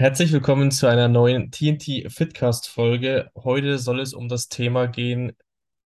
[0.00, 3.32] Herzlich willkommen zu einer neuen TNT Fitcast Folge.
[3.34, 5.32] Heute soll es um das Thema gehen,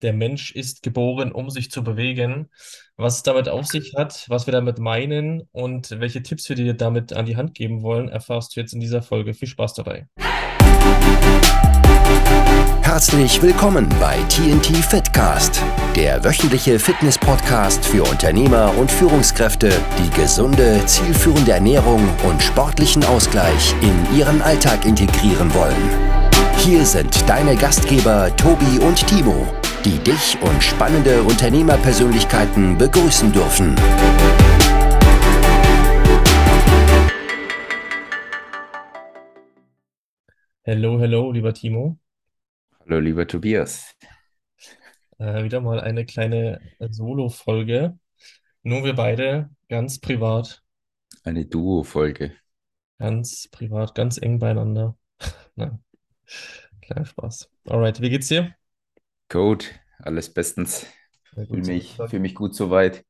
[0.00, 2.48] der Mensch ist geboren, um sich zu bewegen.
[2.96, 6.72] Was es damit auf sich hat, was wir damit meinen und welche Tipps wir dir
[6.72, 9.34] damit an die Hand geben wollen, erfährst du jetzt in dieser Folge.
[9.34, 10.08] Viel Spaß dabei.
[12.92, 15.62] Herzlich willkommen bei TNT Fitcast,
[15.94, 24.18] der wöchentliche Fitness-Podcast für Unternehmer und Führungskräfte, die gesunde, zielführende Ernährung und sportlichen Ausgleich in
[24.18, 25.76] ihren Alltag integrieren wollen.
[26.56, 29.46] Hier sind deine Gastgeber Tobi und Timo,
[29.84, 33.76] die dich und spannende Unternehmerpersönlichkeiten begrüßen dürfen.
[40.64, 41.96] Hello, hello, lieber Timo.
[42.90, 43.94] Hallo, lieber Tobias.
[45.18, 47.98] Äh, wieder mal eine kleine Solo-Folge.
[48.62, 50.62] Nur wir beide, ganz privat,
[51.24, 52.36] Eine Duo-Folge.
[52.98, 54.96] ganz privat, ganz eng beieinander.
[55.56, 55.82] Nein,
[56.82, 57.50] kleiner Spaß.
[57.68, 58.54] Alright, wie geht's dir?
[59.28, 60.86] Gut, alles bestens.
[61.34, 63.04] Sehr Fühle gut, mich, fühl mich gut soweit.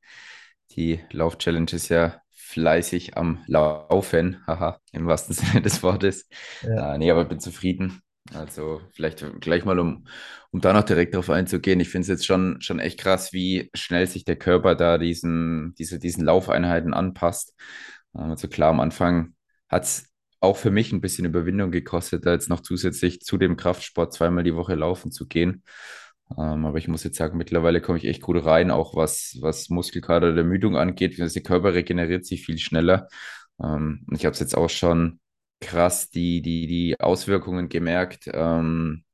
[0.73, 6.29] Die Lauf-Challenge ist ja fleißig am Laufen, haha, im wahrsten Sinne des Wortes.
[6.63, 8.03] Ja, Äh, nee, aber bin zufrieden.
[8.33, 10.07] Also vielleicht gleich mal, um,
[10.51, 11.81] um da noch direkt drauf einzugehen.
[11.81, 15.75] Ich finde es jetzt schon, schon echt krass, wie schnell sich der Körper da diesen,
[15.79, 17.55] diese, diesen Laufeinheiten anpasst.
[18.13, 19.35] Also klar, am Anfang
[19.69, 20.07] hat es
[20.41, 24.45] auch für mich ein bisschen Überwindung gekostet, da jetzt noch zusätzlich zu dem Kraftsport zweimal
[24.45, 25.65] die Woche laufen zu gehen.
[26.39, 29.69] Ähm, aber ich muss jetzt sagen, mittlerweile komme ich echt gut rein, auch was, was
[29.71, 31.19] Muskelkater oder Ermüdung angeht.
[31.19, 33.09] Der Körper regeneriert sich viel schneller.
[33.63, 35.20] Ähm, ich habe es jetzt auch schon
[35.61, 39.05] krass die, die, die Auswirkungen gemerkt, ähm,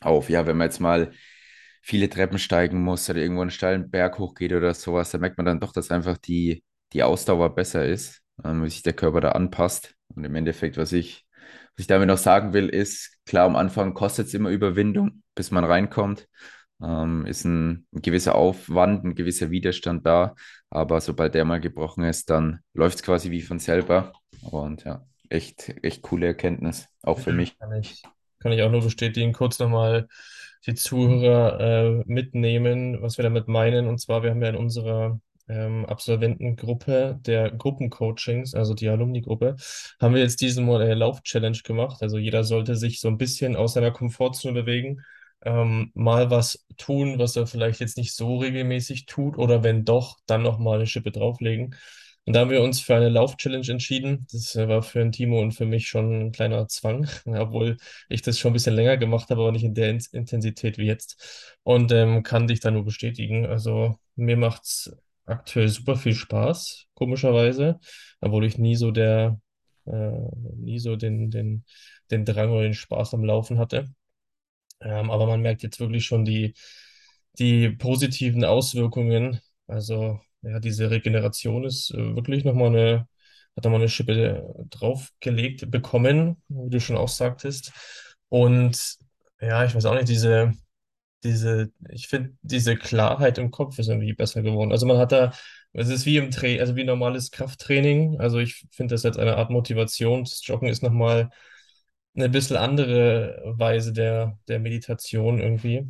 [0.00, 1.12] auf, ja, wenn man jetzt mal
[1.82, 5.46] viele Treppen steigen muss oder irgendwo einen steilen Berg hochgeht oder sowas, da merkt man
[5.46, 9.32] dann doch, dass einfach die, die Ausdauer besser ist, ähm, wie sich der Körper da
[9.32, 9.94] anpasst.
[10.08, 11.26] Und im Endeffekt, was ich,
[11.76, 15.50] was ich damit noch sagen will, ist, klar, am Anfang kostet es immer Überwindung, bis
[15.50, 16.28] man reinkommt.
[16.82, 20.34] Ähm, ist ein, ein gewisser Aufwand, ein gewisser Widerstand da,
[20.70, 24.12] aber sobald der mal gebrochen ist, dann läuft es quasi wie von selber.
[24.42, 27.58] Und ja, echt, echt coole Erkenntnis, auch für ja, mich.
[27.58, 28.02] kann ich,
[28.38, 29.32] kann ich auch nur bestätigen.
[29.32, 30.08] Kurz nochmal
[30.66, 33.86] die Zuhörer äh, mitnehmen, was wir damit meinen.
[33.86, 39.56] Und zwar, wir haben ja in unserer ähm, Absolventengruppe der Gruppencoachings, also die Alumni-Gruppe,
[40.00, 41.98] haben wir jetzt diesen eine Lauf-Challenge gemacht.
[42.00, 45.02] Also jeder sollte sich so ein bisschen aus seiner Komfortzone bewegen,
[45.42, 50.18] ähm, mal was tun, was er vielleicht jetzt nicht so regelmäßig tut, oder wenn doch,
[50.26, 51.74] dann nochmal eine Schippe drauflegen.
[52.26, 54.26] Und da haben wir uns für eine Lauf-Challenge entschieden.
[54.32, 57.76] Das äh, war für den Timo und für mich schon ein kleiner Zwang, obwohl
[58.08, 60.86] ich das schon ein bisschen länger gemacht habe, aber nicht in der In Intensität wie
[60.86, 61.56] jetzt.
[61.62, 63.46] Und ähm, kann dich da nur bestätigen.
[63.46, 64.90] Also mir macht's
[65.26, 67.78] aktuell super viel Spaß, komischerweise,
[68.20, 69.40] obwohl ich nie so der,
[69.86, 70.10] äh,
[70.56, 71.64] nie so den, den,
[72.10, 73.86] den Drang oder den Spaß am Laufen hatte.
[74.80, 76.54] Ähm, aber man merkt jetzt wirklich schon die,
[77.38, 79.40] die positiven Auswirkungen.
[79.66, 83.08] Also, ja, diese Regeneration ist äh, wirklich nochmal eine,
[83.56, 87.72] hat nochmal eine Schippe draufgelegt bekommen, wie du schon auch sagtest.
[88.28, 88.96] Und
[89.40, 90.52] ja, ich weiß auch nicht, diese,
[91.24, 94.72] diese, ich finde, diese Klarheit im Kopf ist irgendwie besser geworden.
[94.72, 95.32] Also man hat da,
[95.72, 98.20] es ist wie im Tra also wie normales Krafttraining.
[98.20, 100.24] Also ich finde das als eine Art Motivation.
[100.24, 101.30] Das Joggen ist nochmal
[102.16, 105.86] eine bisschen andere Weise der, der Meditation irgendwie,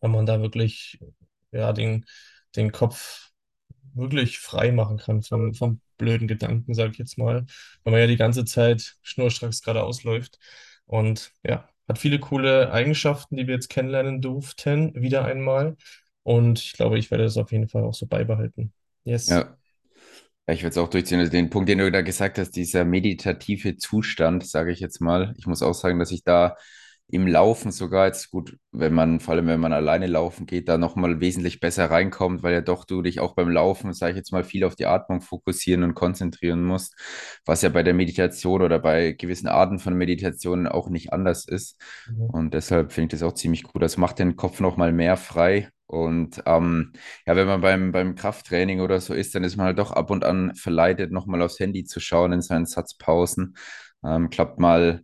[0.00, 0.98] wenn man da wirklich
[1.52, 2.06] ja, den,
[2.56, 3.29] den Kopf
[3.94, 7.44] wirklich frei machen kann vom, vom blöden Gedanken, sage ich jetzt mal,
[7.84, 10.38] weil man ja die ganze Zeit schnurstracks geradeaus läuft.
[10.86, 15.76] Und ja, hat viele coole Eigenschaften, die wir jetzt kennenlernen durften, wieder einmal.
[16.22, 18.72] Und ich glaube, ich werde das auf jeden Fall auch so beibehalten.
[19.04, 19.28] Yes.
[19.28, 19.56] Ja,
[20.46, 21.20] Ja, ich würde es auch durchziehen.
[21.20, 25.34] Also den Punkt, den du da gesagt hast, dieser meditative Zustand, sage ich jetzt mal.
[25.38, 26.56] Ich muss auch sagen, dass ich da
[27.12, 30.78] im Laufen sogar jetzt gut, wenn man, vor allem wenn man alleine laufen geht, da
[30.78, 34.32] nochmal wesentlich besser reinkommt, weil ja doch du dich auch beim Laufen, sage ich jetzt
[34.32, 36.94] mal, viel auf die Atmung fokussieren und konzentrieren musst,
[37.44, 41.80] was ja bei der Meditation oder bei gewissen Arten von Meditationen auch nicht anders ist.
[42.08, 42.22] Mhm.
[42.30, 43.82] Und deshalb finde ich das auch ziemlich gut.
[43.82, 45.68] Das macht den Kopf nochmal mehr frei.
[45.86, 46.92] Und ähm,
[47.26, 50.10] ja, wenn man beim, beim Krafttraining oder so ist, dann ist man halt doch ab
[50.10, 53.56] und an verleitet, nochmal aufs Handy zu schauen in seinen Satzpausen.
[54.04, 55.02] Ähm, klappt mal,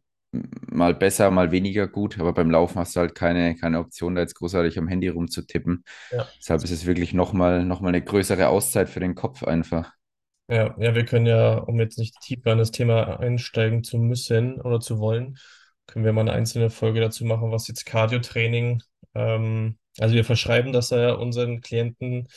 [0.68, 4.22] mal besser, mal weniger gut, aber beim Laufen hast du halt keine, keine Option, da
[4.22, 5.84] jetzt großartig am Handy rumzutippen.
[6.10, 6.26] Ja.
[6.38, 9.92] Deshalb ist es wirklich nochmal noch mal eine größere Auszeit für den Kopf einfach.
[10.48, 14.60] Ja, ja, wir können ja, um jetzt nicht tiefer in das Thema einsteigen zu müssen
[14.60, 15.38] oder zu wollen,
[15.86, 18.82] können wir mal eine einzelne Folge dazu machen, was jetzt Cardio-Training,
[19.14, 22.28] ähm, also wir verschreiben das ja unseren Klienten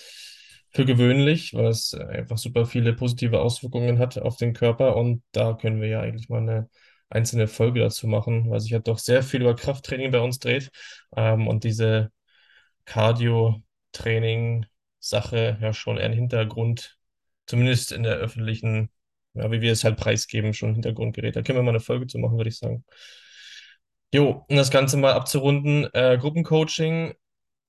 [0.71, 5.53] für gewöhnlich, weil es einfach super viele positive Auswirkungen hat auf den Körper und da
[5.53, 6.69] können wir ja eigentlich mal eine
[7.09, 10.69] einzelne Folge dazu machen, weil sich ja doch sehr viel über Krafttraining bei uns dreht
[11.15, 12.11] ähm, und diese
[12.85, 16.97] Cardio-Training-Sache ja schon eher im Hintergrund,
[17.47, 18.89] zumindest in der öffentlichen,
[19.33, 21.35] ja, wie wir es halt preisgeben, schon im Hintergrund gerät.
[21.35, 22.83] Da können wir mal eine Folge zu machen, würde ich sagen.
[24.11, 27.13] Jo, um das Ganze mal abzurunden, äh, Gruppencoaching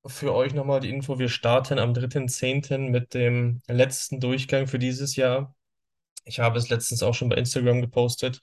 [0.07, 1.19] für euch nochmal die Info.
[1.19, 2.91] Wir starten am 3.10.
[2.91, 5.55] mit dem letzten Durchgang für dieses Jahr.
[6.25, 8.41] Ich habe es letztens auch schon bei Instagram gepostet.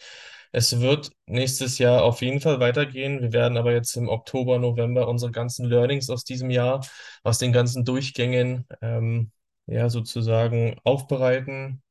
[0.52, 3.22] Es wird nächstes Jahr auf jeden Fall weitergehen.
[3.22, 6.86] Wir werden aber jetzt im Oktober, November unsere ganzen Learnings aus diesem Jahr,
[7.24, 9.32] aus den ganzen Durchgängen, ähm,
[9.68, 11.82] ja, sozusagen aufbereiten,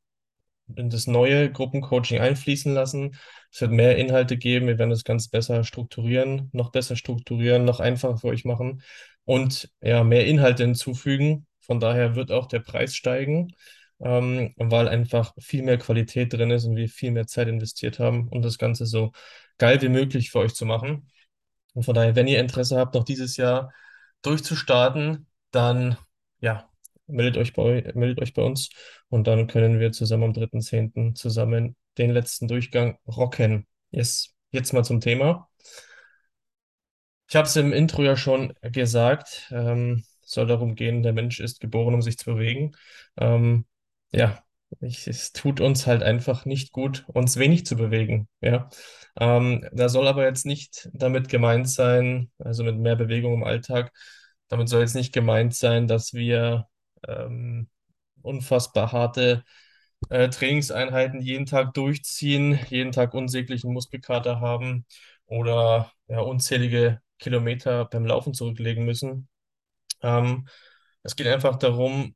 [0.75, 3.17] in das neue Gruppencoaching einfließen lassen.
[3.53, 4.67] Es wird mehr Inhalte geben.
[4.67, 8.83] Wir werden das Ganze besser strukturieren, noch besser strukturieren, noch einfacher für euch machen
[9.25, 11.47] und ja, mehr Inhalte hinzufügen.
[11.61, 13.53] Von daher wird auch der Preis steigen,
[14.01, 18.29] ähm, weil einfach viel mehr Qualität drin ist und wir viel mehr Zeit investiert haben,
[18.29, 19.13] um das Ganze so
[19.59, 21.11] geil wie möglich für euch zu machen.
[21.75, 23.73] Und von daher, wenn ihr Interesse habt, noch dieses Jahr
[24.23, 25.97] durchzustarten, dann
[26.41, 26.69] ja,
[27.07, 28.71] meldet euch bei, meldet euch bei uns
[29.09, 31.15] und dann können wir zusammen am 3.10.
[31.15, 33.67] zusammen den letzten Durchgang rocken.
[33.91, 34.35] Yes.
[34.51, 35.49] Jetzt mal zum Thema.
[37.29, 39.49] Ich habe es im Intro ja schon gesagt.
[39.51, 42.73] Ähm, soll darum gehen, der Mensch ist geboren, um sich zu bewegen.
[43.17, 43.65] Ähm,
[44.13, 44.43] ja,
[44.81, 48.29] ich, es tut uns halt einfach nicht gut, uns wenig zu bewegen.
[48.41, 48.69] Ja,
[49.19, 53.93] ähm, da soll aber jetzt nicht damit gemeint sein, also mit mehr Bewegung im Alltag,
[54.49, 56.67] damit soll jetzt nicht gemeint sein, dass wir
[57.07, 57.69] ähm,
[58.23, 59.45] unfassbar harte
[60.11, 64.87] äh, Trainingseinheiten jeden Tag durchziehen, jeden Tag unsäglichen Muskelkater haben
[65.27, 69.29] oder ja, unzählige Kilometer beim Laufen zurücklegen müssen.
[70.03, 70.49] Ähm,
[71.03, 72.15] es geht einfach darum,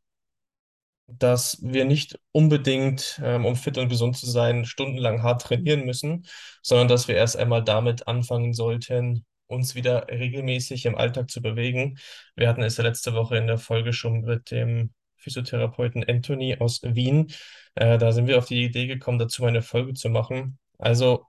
[1.19, 6.27] dass wir nicht unbedingt, ähm, um fit und gesund zu sein, stundenlang hart trainieren müssen,
[6.63, 11.99] sondern dass wir erst einmal damit anfangen sollten, uns wieder regelmäßig im Alltag zu bewegen.
[12.37, 16.81] Wir hatten es ja letzte Woche in der Folge schon mit dem Physiotherapeuten Anthony aus
[16.83, 17.33] Wien.
[17.75, 20.59] Äh, da sind wir auf die Idee gekommen, dazu eine Folge zu machen.
[20.79, 21.27] Also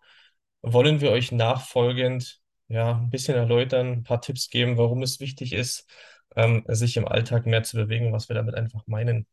[0.62, 5.54] wollen wir euch nachfolgend ja ein bisschen erläutern, ein paar Tipps geben, warum es wichtig
[5.54, 5.90] ist,
[6.36, 9.28] ähm, sich im Alltag mehr zu bewegen, was wir damit einfach meinen.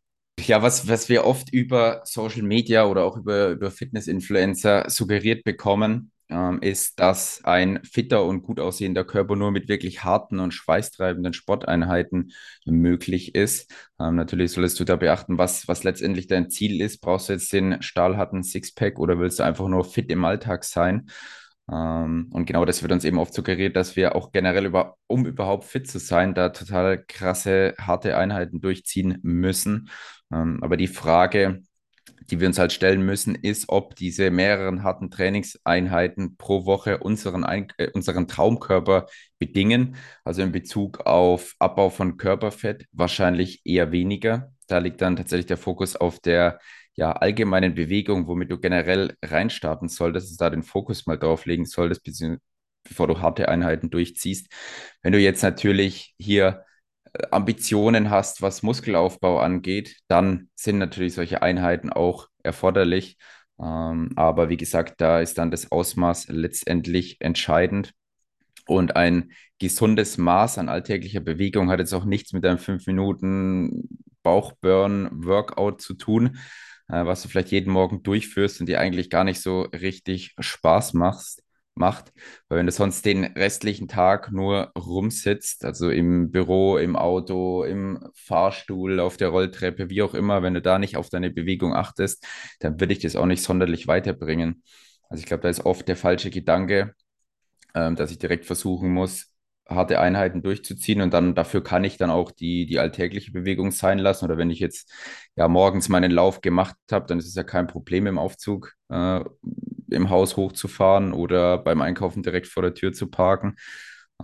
[0.46, 6.12] Ja, was, was wir oft über Social Media oder auch über, über Fitness-Influencer suggeriert bekommen,
[6.30, 11.32] ähm, ist, dass ein fitter und gut aussehender Körper nur mit wirklich harten und schweißtreibenden
[11.32, 12.32] Sporteinheiten
[12.66, 13.72] möglich ist.
[13.98, 17.00] Ähm, natürlich solltest du da beachten, was, was letztendlich dein Ziel ist.
[17.00, 21.08] Brauchst du jetzt den stahlharten Sixpack oder willst du einfach nur fit im Alltag sein?
[21.70, 25.26] Ähm, und genau das wird uns eben oft suggeriert, dass wir auch generell über, um
[25.26, 29.90] überhaupt fit zu sein, da total krasse, harte Einheiten durchziehen müssen.
[30.32, 31.62] Ähm, aber die Frage,
[32.30, 37.44] die wir uns halt stellen müssen, ist, ob diese mehreren harten Trainingseinheiten pro Woche unseren,
[37.44, 39.06] Ein äh, unseren Traumkörper
[39.38, 39.96] bedingen.
[40.24, 44.52] Also in Bezug auf Abbau von Körperfett wahrscheinlich eher weniger.
[44.66, 46.58] Da liegt dann tatsächlich der Fokus auf der
[46.94, 51.46] ja, allgemeinen Bewegung, womit du generell reinstarten solltest, dass du da den Fokus mal drauf
[51.46, 52.02] legen solltest,
[52.82, 54.52] bevor du harte Einheiten durchziehst.
[55.02, 56.64] Wenn du jetzt natürlich hier
[57.30, 63.18] Ambitionen hast, was Muskelaufbau angeht, dann sind natürlich solche Einheiten auch erforderlich.
[63.60, 67.92] Ähm, aber wie gesagt, da ist dann das Ausmaß letztendlich entscheidend.
[68.66, 73.88] Und ein gesundes Maß an alltäglicher Bewegung hat jetzt auch nichts mit einem 5 Minuten
[74.22, 76.38] Bauchburn-Workout zu tun,
[76.88, 80.94] äh, was du vielleicht jeden Morgen durchführst und dir eigentlich gar nicht so richtig Spaß
[80.94, 81.42] machst,
[81.78, 82.12] macht.
[82.48, 88.00] Weil wenn du sonst den restlichen Tag nur rumsitzt, also im Büro, im Auto, im
[88.14, 92.26] Fahrstuhl, auf der Rolltreppe, wie auch immer, wenn du da nicht auf deine Bewegung achtest,
[92.60, 94.62] dann würde ich das auch nicht sonderlich weiterbringen.
[95.08, 96.94] Also ich glaube, da ist oft der falsche Gedanke,
[97.74, 99.32] ähm, dass ich direkt versuchen muss,
[99.68, 103.98] harte Einheiten durchzuziehen und dann dafür kann ich dann auch die, die alltägliche Bewegung sein
[103.98, 104.24] lassen.
[104.24, 104.92] Oder wenn ich jetzt
[105.36, 109.20] ja morgens meinen Lauf gemacht habe, dann ist es ja kein Problem im Aufzug äh,
[109.90, 113.56] im Haus hochzufahren oder beim Einkaufen direkt vor der Tür zu parken.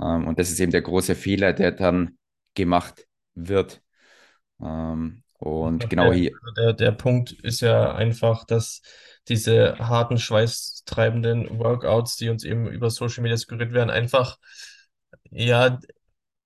[0.00, 2.18] Ähm, und das ist eben der große Fehler, der dann
[2.54, 3.82] gemacht wird.
[4.60, 6.32] Ähm, und genau der, hier.
[6.56, 8.82] Der, der Punkt ist ja einfach, dass
[9.28, 14.38] diese harten, schweißtreibenden Workouts, die uns eben über Social Media suggeriert werden, einfach
[15.30, 15.78] ja,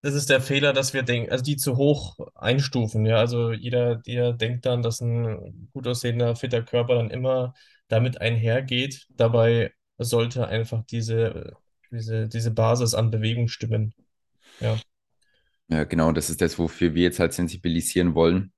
[0.09, 3.05] das ist der Fehler, dass wir denken, also die zu hoch einstufen.
[3.07, 7.55] Ja, also jeder, der denkt dann, dass ein gut aussehender, fitter Körper dann immer
[7.89, 9.07] damit einhergeht.
[9.11, 11.53] Dabei sollte einfach diese,
[11.91, 13.95] diese, diese Basis an Bewegung stimmen.
[14.61, 14.79] Ja.
[15.71, 18.53] Ja, genau, das ist das, wofür wir jetzt halt sensibilisieren wollen.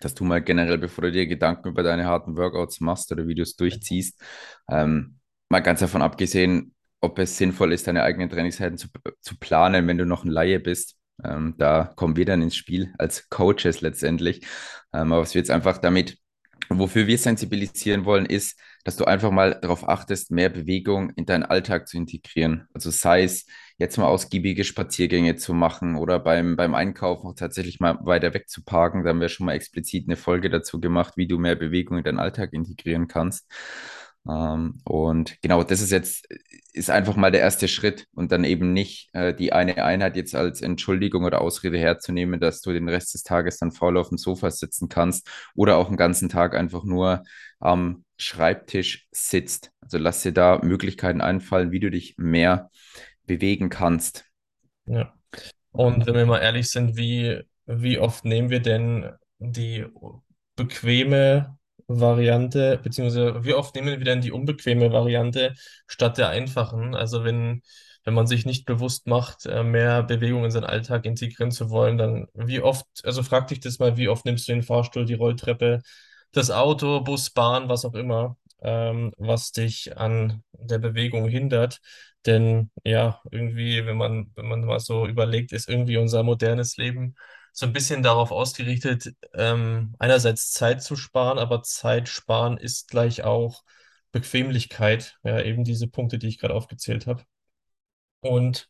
[0.00, 3.56] dass du mal generell, bevor du dir Gedanken über deine harten Workouts machst oder es
[3.56, 4.20] durchziehst,
[4.68, 5.18] ähm,
[5.48, 6.73] mal ganz davon abgesehen,
[7.04, 8.88] ob es sinnvoll ist, deine eigenen Trainingszeiten zu,
[9.20, 10.96] zu planen, wenn du noch ein Laie bist.
[11.22, 14.44] Ähm, da kommen wir dann ins Spiel als Coaches letztendlich.
[14.92, 16.18] Ähm, aber was wir jetzt einfach damit,
[16.68, 21.42] wofür wir sensibilisieren wollen, ist, dass du einfach mal darauf achtest, mehr Bewegung in deinen
[21.42, 22.68] Alltag zu integrieren.
[22.74, 23.46] Also sei es
[23.78, 28.48] jetzt mal ausgiebige Spaziergänge zu machen oder beim, beim Einkaufen auch tatsächlich mal weiter weg
[28.48, 29.02] zu parken.
[29.02, 32.04] Da haben wir schon mal explizit eine Folge dazu gemacht, wie du mehr Bewegung in
[32.04, 33.50] deinen Alltag integrieren kannst.
[34.28, 36.26] Ähm, und genau, das ist jetzt,
[36.72, 40.34] ist einfach mal der erste Schritt und dann eben nicht äh, die eine Einheit jetzt
[40.34, 44.18] als Entschuldigung oder Ausrede herzunehmen, dass du den Rest des Tages dann faul auf dem
[44.18, 47.22] Sofa sitzen kannst oder auch einen ganzen Tag einfach nur
[47.60, 49.72] am Schreibtisch sitzt.
[49.80, 52.70] Also lass dir da Möglichkeiten einfallen, wie du dich mehr
[53.26, 54.24] bewegen kannst.
[54.86, 55.12] Ja.
[55.72, 59.84] Und wenn wir mal ehrlich sind, wie, wie oft nehmen wir denn die
[60.56, 65.54] bequeme Variante, beziehungsweise wie oft nehmen wir denn die unbequeme Variante
[65.86, 66.94] statt der einfachen?
[66.94, 67.62] Also wenn,
[68.04, 71.98] wenn man sich nicht bewusst macht, äh, mehr Bewegung in seinen Alltag integrieren zu wollen,
[71.98, 75.14] dann wie oft, also frag dich das mal, wie oft nimmst du den Fahrstuhl, die
[75.14, 75.80] Rolltreppe,
[76.32, 81.80] das Auto, Bus, Bahn, was auch immer, ähm, was dich an der Bewegung hindert?
[82.26, 87.14] Denn ja, irgendwie, wenn man, wenn man mal so überlegt, ist irgendwie unser modernes Leben
[87.54, 93.22] so ein bisschen darauf ausgerichtet, ähm, einerseits Zeit zu sparen, aber Zeit sparen ist gleich
[93.24, 93.64] auch
[94.12, 95.18] Bequemlichkeit.
[95.24, 97.24] Ja, eben diese Punkte, die ich gerade aufgezählt habe.
[98.20, 98.68] Und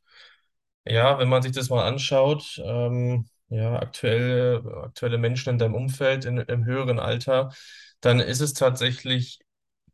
[0.87, 6.25] ja, wenn man sich das mal anschaut, ähm, ja, aktuelle, aktuelle Menschen in deinem Umfeld
[6.25, 7.53] in, im höheren Alter,
[8.01, 9.41] dann ist es tatsächlich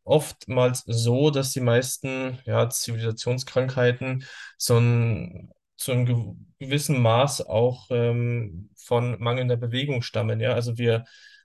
[0.05, 4.25] oftmals so, dass die meisten ja, Zivilisationskrankheiten
[4.59, 10.39] so ein, zu einem gew- gewissen Maß auch ähm, von mangelnder Bewegung stammen.
[10.39, 10.53] Ja?
[10.53, 11.05] Also wir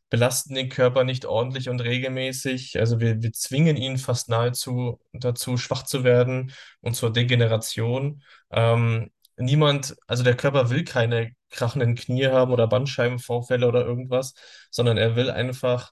[0.09, 2.77] belasten den Körper nicht ordentlich und regelmäßig.
[2.79, 6.51] Also wir, wir zwingen ihn fast nahezu dazu, schwach zu werden
[6.81, 8.21] und zur Degeneration.
[8.51, 14.33] Ähm, niemand, also der Körper will keine krachenden Knie haben oder Bandscheibenvorfälle oder irgendwas,
[14.69, 15.91] sondern er will einfach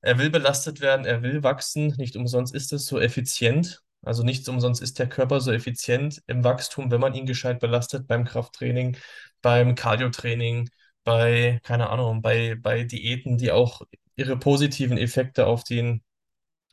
[0.00, 1.94] er will belastet werden, er will wachsen.
[1.96, 3.82] Nicht umsonst ist es so effizient.
[4.02, 8.06] Also nicht umsonst ist der Körper so effizient im Wachstum, wenn man ihn gescheit belastet
[8.06, 8.96] beim Krafttraining,
[9.42, 10.70] beim Cardiotraining,
[11.04, 13.82] bei, keine Ahnung, bei, bei Diäten, die auch
[14.16, 16.02] ihre positiven Effekte auf den,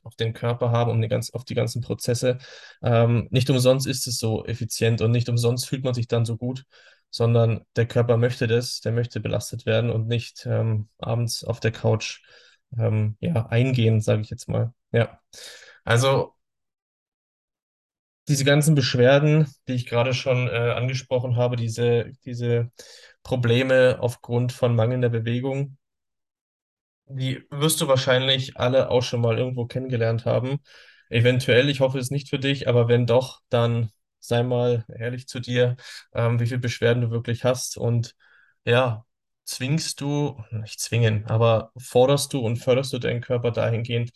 [0.04, 2.38] auf den Körper haben, um ganz, auf die ganzen Prozesse.
[2.84, 6.38] Ähm, nicht umsonst ist es so effizient und nicht umsonst fühlt man sich dann so
[6.38, 6.66] gut,
[7.10, 11.72] sondern der Körper möchte das, der möchte belastet werden und nicht ähm, abends auf der
[11.72, 12.22] Couch
[12.78, 14.74] ähm, ja, eingehen, sage ich jetzt mal.
[14.92, 15.20] Ja.
[15.84, 16.36] Also
[18.28, 22.72] diese ganzen Beschwerden, die ich gerade schon äh, angesprochen habe, diese, diese
[23.24, 25.78] Probleme aufgrund von mangelnder Bewegung,
[27.08, 30.60] die wirst du wahrscheinlich alle auch schon mal irgendwo kennengelernt haben.
[31.10, 35.40] Eventuell, ich hoffe es nicht für dich, aber wenn doch, dann sei mal ehrlich zu
[35.40, 35.78] dir,
[36.14, 38.16] ähm, wie viele Beschwerden du wirklich hast und
[38.66, 39.06] ja,
[39.46, 44.12] zwingst du, nicht zwingen, aber forderst du und förderst du deinen Körper dahingehend,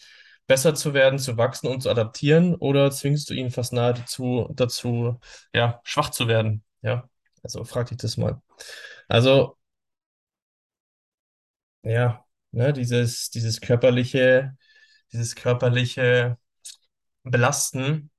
[0.50, 5.20] besser zu werden, zu wachsen und zu adaptieren oder zwingst du ihn fast nahezu dazu,
[5.54, 6.66] ja, schwach zu werden?
[6.82, 7.10] Ja,
[7.44, 8.42] also frag dich das mal.
[9.10, 9.58] Also,
[11.84, 14.56] ja, ne, dieses, dieses körperliche,
[15.14, 16.38] dieses körperliche
[17.24, 18.12] Belasten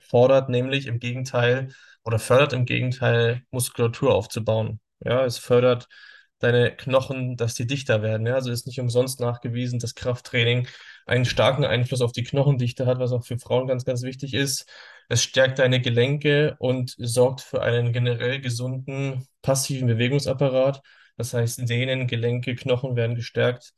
[0.00, 4.80] fordert nämlich im Gegenteil oder fördert im Gegenteil Muskulatur aufzubauen.
[5.00, 5.88] Ja, es fördert
[6.38, 8.26] deine Knochen, dass die dichter werden.
[8.26, 10.68] Ja, also ist nicht umsonst nachgewiesen, dass Krafttraining
[11.06, 14.66] einen starken Einfluss auf die Knochendichte hat, was auch für Frauen ganz, ganz wichtig ist.
[15.08, 20.82] Es stärkt deine Gelenke und sorgt für einen generell gesunden passiven Bewegungsapparat.
[21.16, 23.72] Das heißt, Sehnen, Gelenke, Knochen werden gestärkt.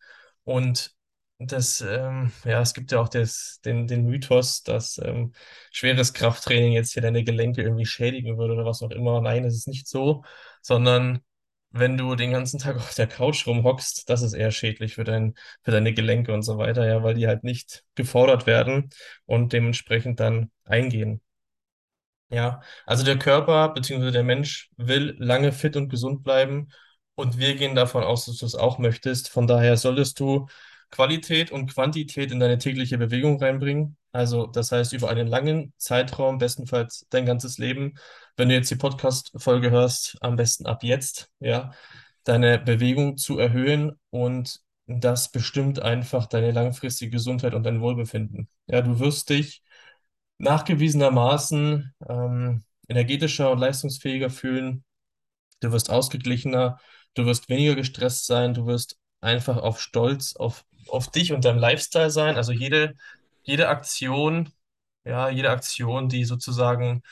[0.44, 0.92] Und
[1.38, 5.32] das, ähm, ja, es gibt ja auch das, den, den Mythos, dass ähm,
[5.72, 9.20] schweres Krafttraining jetzt hier deine Gelenke irgendwie schädigen würde oder was auch immer.
[9.22, 10.22] Nein, es ist nicht so,
[10.60, 11.20] sondern
[11.70, 15.34] wenn du den ganzen Tag auf der Couch rumhockst, das ist eher schädlich für dein,
[15.62, 18.90] für deine Gelenke und so weiter, ja, weil die halt nicht gefordert werden
[19.26, 21.20] und dementsprechend dann eingehen.
[22.28, 24.10] Ja, also der Körper bzw.
[24.12, 26.68] der Mensch will lange fit und gesund bleiben
[27.16, 29.28] und wir gehen davon aus, dass du es auch möchtest.
[29.28, 30.46] Von daher solltest du
[30.90, 33.96] Qualität und Quantität in deine tägliche Bewegung reinbringen.
[34.12, 37.94] Also das heißt über einen langen Zeitraum, bestenfalls dein ganzes Leben.
[38.36, 41.72] Wenn du jetzt die Podcast-Folge hörst, am besten ab jetzt, ja,
[42.24, 48.48] deine Bewegung zu erhöhen und das bestimmt einfach deine langfristige Gesundheit und dein Wohlbefinden.
[48.66, 49.62] Ja, du wirst dich
[50.38, 54.84] nachgewiesenermaßen ähm, energetischer und leistungsfähiger fühlen.
[55.60, 56.78] Du wirst ausgeglichener,
[57.14, 61.58] du wirst weniger gestresst sein, du wirst einfach auf Stolz auf, auf dich und deinem
[61.58, 62.36] Lifestyle sein.
[62.36, 62.94] Also jede,
[63.42, 64.50] jede Aktion,
[65.04, 67.02] ja, jede Aktion, die sozusagen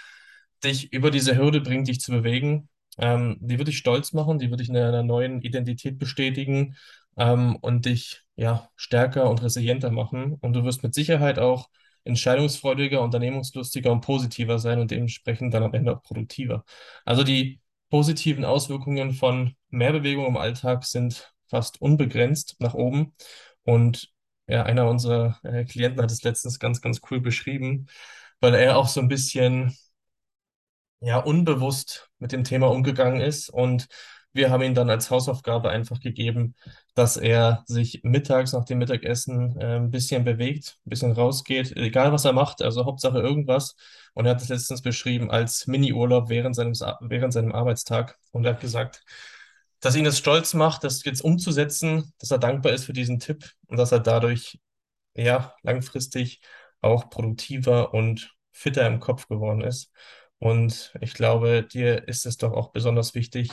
[0.65, 2.69] dich über diese Hürde bringt, dich zu bewegen,
[2.99, 6.77] ähm, die wird dich stolz machen, die wird dich in einer neuen Identität bestätigen,
[7.19, 10.35] ähm, und dich ja stärker und resilienter machen.
[10.41, 11.69] Und du wirst mit Sicherheit auch
[12.05, 16.65] entscheidungsfreudiger, unternehmungslustiger und positiver sein und dementsprechend dann am Ende auch produktiver.
[17.05, 23.15] Also die positiven Auswirkungen von mehr Bewegung im Alltag sind fast unbegrenzt nach oben.
[23.69, 24.09] Und
[24.47, 27.87] ja, einer unserer äh, Klienten hat es letztens ganz, ganz cool beschrieben,
[28.41, 29.77] weil er auch so ein bisschen
[31.01, 33.89] ja unbewusst mit dem Thema umgegangen ist und
[34.33, 36.55] wir haben ihm dann als Hausaufgabe einfach gegeben,
[36.95, 42.11] dass er sich mittags nach dem Mittagessen äh, ein bisschen bewegt, ein bisschen rausgeht, egal
[42.13, 43.77] was er macht, also Hauptsache irgendwas.
[44.15, 48.19] Und er hat es letztens beschrieben als Mini-Urlaub während während seinem Arbeitstag.
[48.31, 49.05] Und er hat gesagt,
[49.81, 53.53] dass ihn das stolz macht, das jetzt umzusetzen, dass er dankbar ist für diesen Tipp
[53.67, 54.59] und dass er dadurch
[55.15, 56.41] ja langfristig
[56.81, 59.93] auch produktiver und fitter im Kopf geworden ist.
[60.39, 63.51] Und ich glaube, dir ist es doch auch besonders wichtig,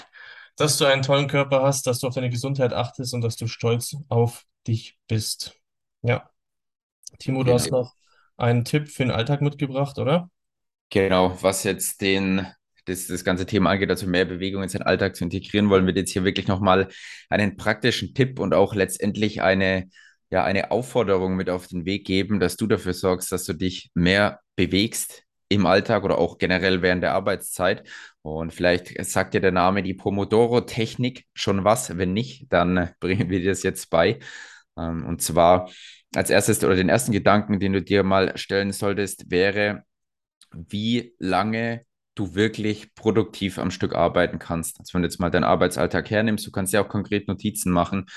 [0.55, 3.48] dass du einen tollen Körper hast, dass du auf deine Gesundheit achtest und dass du
[3.48, 5.60] stolz auf dich bist.
[6.01, 6.29] Ja.
[7.20, 7.72] Timo, du hast Genau.
[7.72, 7.96] noch
[8.38, 10.29] einen Tipp für den Alltag mitgebracht, oder?
[10.89, 12.48] Genau, was jetzt den,
[12.85, 15.93] das, das ganze Thema angeht, also mehr Bewegung in seinen Alltag zu integrieren, wollen wir
[15.93, 16.87] jetzt hier wirklich nochmal
[17.29, 19.89] einen praktischen Tipp und auch letztendlich eine,
[20.29, 23.91] ja, eine Aufforderung mit auf den Weg geben, dass du dafür sorgst, dass du dich
[23.93, 27.87] mehr bewegst im Alltag oder auch generell während der Arbeitszeit.
[28.21, 31.97] Und vielleicht sagt dir der Name die Pomodoro-Technik schon was.
[31.97, 34.19] Wenn nicht, dann bringen wir dir das jetzt bei.
[34.77, 35.69] Ähm, Und zwar
[36.15, 39.83] als erstes oder den ersten Gedanken, den du dir mal stellen solltest, wäre,
[40.51, 41.85] wie lange
[42.15, 44.79] du wirklich produktiv am Stück arbeiten kannst.
[44.79, 48.07] Also wenn du jetzt mal deinen Arbeitsalltag hernimmst, du kannst ja auch konkret Notizen machen,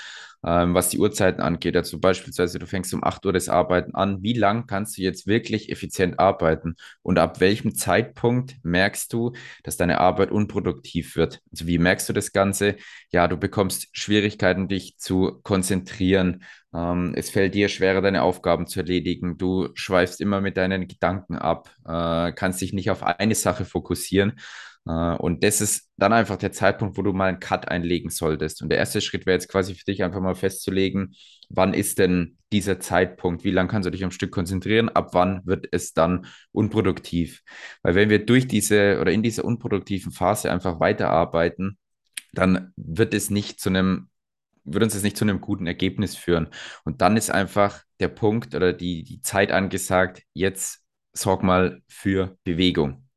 [0.45, 1.75] ähm, was die Uhrzeiten angeht.
[1.75, 4.23] Also beispielsweise, du fängst um 8 Uhr das Arbeiten an.
[4.23, 6.75] Wie lang kannst du jetzt wirklich effizient arbeiten?
[7.01, 11.41] Und ab welchem Zeitpunkt merkst du, dass deine Arbeit unproduktiv wird?
[11.51, 12.75] Also wie merkst du das Ganze?
[13.11, 16.43] Ja, du bekommst Schwierigkeiten, dich zu konzentrieren.
[16.73, 19.37] Ähm, es fällt dir schwerer, deine Aufgaben zu erledigen.
[19.37, 24.39] Du schweifst immer mit deinen Gedanken ab, äh, kannst dich nicht auf eine Sache fokussieren.
[24.87, 28.61] Äh, und das ist dann einfach der Zeitpunkt, wo du mal einen Cut einlegen solltest.
[28.61, 31.15] Und der erste Schritt wäre jetzt quasi für dich einfach mal festzulegen,
[31.49, 33.43] wann ist denn dieser Zeitpunkt?
[33.43, 34.89] Wie lange kannst du dich am Stück konzentrieren?
[34.89, 37.41] Ab wann wird es dann unproduktiv?
[37.83, 41.77] Weil wenn wir durch diese oder in dieser unproduktiven Phase einfach weiterarbeiten,
[42.33, 44.09] dann wird es nicht zu einem
[44.65, 46.49] würde uns das nicht zu einem guten Ergebnis führen.
[46.83, 52.37] Und dann ist einfach der Punkt oder die, die Zeit angesagt, jetzt sorg mal für
[52.43, 53.07] Bewegung.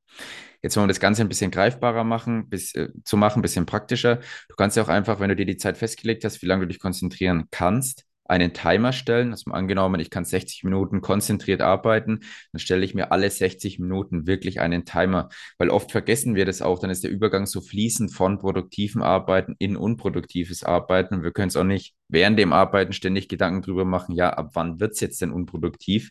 [0.62, 3.66] Jetzt wollen wir das Ganze ein bisschen greifbarer machen, bis, äh, zu machen, ein bisschen
[3.66, 4.16] praktischer.
[4.48, 6.68] Du kannst ja auch einfach, wenn du dir die Zeit festgelegt hast, wie lange du
[6.68, 9.32] dich konzentrieren kannst, einen Timer stellen.
[9.32, 12.20] Also angenommen, ich kann 60 Minuten konzentriert arbeiten,
[12.52, 16.62] dann stelle ich mir alle 60 Minuten wirklich einen Timer, weil oft vergessen wir das
[16.62, 21.32] auch, dann ist der Übergang so fließend von produktivem Arbeiten in unproduktives Arbeiten und wir
[21.32, 24.92] können es auch nicht während dem Arbeiten ständig Gedanken drüber machen, ja, ab wann wird
[24.92, 26.10] es jetzt denn unproduktiv?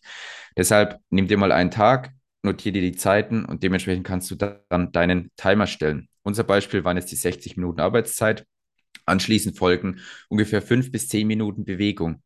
[0.58, 2.12] Deshalb nimm dir mal einen Tag,
[2.44, 6.10] notiere dir die Zeiten und dementsprechend kannst du dann deinen Timer stellen.
[6.24, 8.46] Unser Beispiel waren jetzt die 60 Minuten Arbeitszeit.
[9.06, 10.00] Anschließend folgen
[10.30, 12.22] ungefähr fünf bis zehn Minuten Bewegung.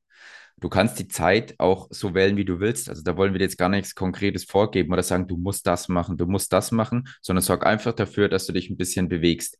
[0.58, 2.89] Du kannst die Zeit auch so wählen, wie du willst.
[2.89, 5.89] Also da wollen wir dir jetzt gar nichts Konkretes vorgeben oder sagen, du musst das
[5.89, 9.58] machen, du musst das machen, sondern sorg einfach dafür, dass du dich ein bisschen bewegst.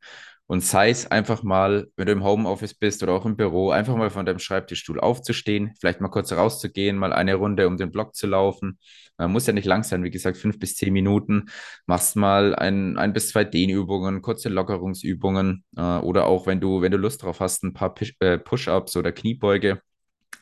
[0.48, 3.96] Und sei es einfach mal, wenn du im Homeoffice bist oder auch im Büro, einfach
[3.96, 8.16] mal von deinem Schreibtischstuhl aufzustehen, vielleicht mal kurz rauszugehen, mal eine Runde um den Block
[8.16, 8.78] zu laufen.
[9.18, 11.46] Man muss ja nicht lang sein, wie gesagt, fünf bis zehn Minuten.
[11.88, 16.92] Machst mal ein, ein bis zwei Dehnübungen, kurze Lockerungsübungen äh, oder auch, wenn du, wenn
[16.92, 19.82] du Lust drauf hast, ein paar äh, Push-ups oder Kniebeuge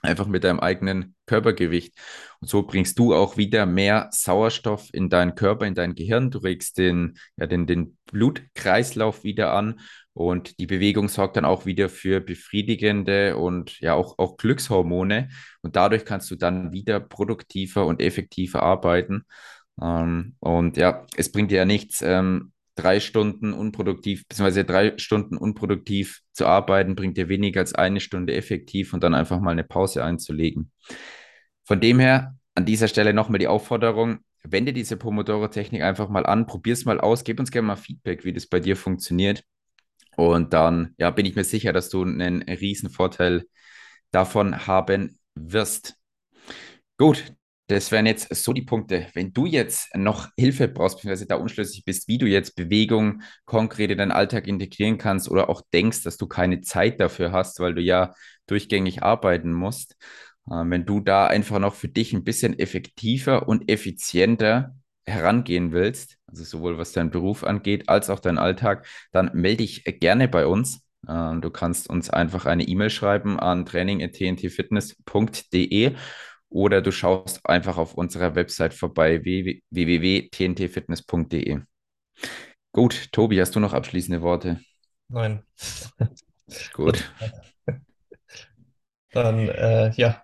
[0.03, 1.97] einfach mit deinem eigenen Körpergewicht.
[2.41, 6.29] Und so bringst du auch wieder mehr Sauerstoff in deinen Körper, in dein Gehirn.
[6.29, 9.79] Du regst den, ja, den, den Blutkreislauf wieder an
[10.13, 15.29] und die Bewegung sorgt dann auch wieder für befriedigende und ja auch, auch Glückshormone.
[15.61, 19.25] Und dadurch kannst du dann wieder produktiver und effektiver arbeiten.
[19.81, 25.37] Ähm, und ja, es bringt dir ja nichts, ähm, drei Stunden unproduktiv, beziehungsweise drei Stunden
[25.37, 29.63] unproduktiv zu arbeiten, bringt dir weniger als eine Stunde effektiv und dann einfach mal eine
[29.63, 30.71] Pause einzulegen.
[31.63, 36.45] Von dem her an dieser Stelle nochmal die Aufforderung, wende diese Pomodoro-Technik einfach mal an,
[36.45, 39.43] probier es mal aus, gib uns gerne mal Feedback, wie das bei dir funktioniert.
[40.15, 43.45] Und dann ja, bin ich mir sicher, dass du einen riesen Vorteil
[44.11, 45.95] davon haben wirst.
[46.97, 47.33] Gut,
[47.73, 49.07] Das wären jetzt so die Punkte.
[49.15, 53.89] Wenn du jetzt noch Hilfe brauchst, beziehungsweise da unschlüssig bist, wie du jetzt Bewegung konkret
[53.89, 57.73] in deinen Alltag integrieren kannst oder auch denkst, dass du keine Zeit dafür hast, weil
[57.73, 58.13] du ja
[58.45, 59.95] durchgängig arbeiten musst,
[60.51, 64.75] äh, wenn du da einfach noch für dich ein bisschen effektiver und effizienter
[65.07, 69.83] herangehen willst, also sowohl was deinen Beruf angeht als auch deinen Alltag, dann melde dich
[69.99, 70.83] gerne bei uns.
[71.07, 75.95] Äh, du kannst uns einfach eine E-Mail schreiben an training.tntfitness.de
[76.53, 81.61] oder du schaust einfach auf unserer Website vorbei www.tntfitness.de.
[82.71, 84.61] Gut, Tobi, hast du noch abschließende Worte?
[85.09, 85.43] Nein.
[86.73, 87.11] Gut.
[89.11, 90.23] Dann, äh, ja,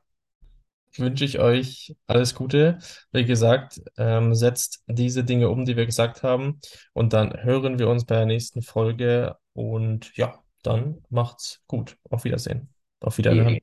[0.98, 2.80] wünsche ich euch alles Gute.
[3.12, 6.60] Wie gesagt, ähm, setzt diese Dinge um, die wir gesagt haben.
[6.94, 9.36] Und dann hören wir uns bei der nächsten Folge.
[9.54, 11.98] Und ja, dann macht's gut.
[12.10, 12.74] Auf Wiedersehen.
[13.00, 13.60] Auf Wiederhören.